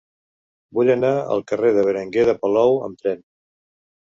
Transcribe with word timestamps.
Vull 0.77 0.89
anar 0.93 1.11
al 1.35 1.45
carrer 1.51 1.71
de 1.75 1.83
Berenguer 1.91 2.25
de 2.31 2.35
Palou 2.47 2.81
amb 2.89 3.05
tren. 3.05 3.25